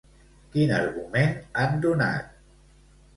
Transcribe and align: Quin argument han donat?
Quin 0.53 0.71
argument 0.77 1.35
han 1.65 1.75
donat? 1.83 2.33